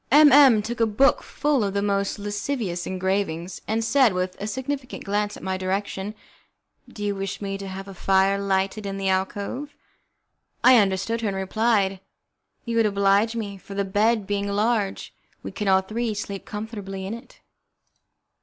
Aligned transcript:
M 0.09 0.31
M 0.31 0.63
took 0.63 0.81
up 0.81 0.83
a 0.87 0.91
book 0.91 1.21
full 1.21 1.63
of 1.63 1.75
the 1.75 1.81
most 1.83 2.17
lascivious 2.17 2.87
engravings, 2.87 3.61
and 3.67 3.83
said, 3.83 4.13
with 4.13 4.35
a 4.41 4.47
significant 4.47 5.03
glance 5.03 5.37
in 5.37 5.43
my 5.43 5.57
direction: 5.57 6.15
"Do 6.89 7.03
you 7.03 7.13
wish 7.13 7.39
me 7.39 7.55
to 7.59 7.67
have 7.67 7.87
a 7.87 7.93
fire 7.93 8.39
lighted 8.39 8.87
in 8.87 8.97
the 8.97 9.09
alcove?" 9.09 9.75
I 10.63 10.77
understood 10.79 11.21
her, 11.21 11.27
and 11.27 11.37
replied: 11.37 11.99
"You 12.65 12.77
would 12.77 12.87
oblige 12.87 13.35
me, 13.35 13.59
for 13.59 13.75
the 13.75 13.85
bed 13.85 14.25
being 14.25 14.47
large 14.47 15.13
we 15.43 15.51
can 15.51 15.67
all 15.67 15.81
three 15.81 16.15
sleep 16.15 16.45
comfortably 16.45 17.05
in 17.05 17.13
it." 17.13 17.39